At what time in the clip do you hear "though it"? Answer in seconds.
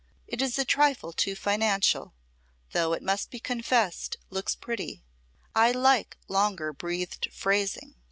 2.71-3.03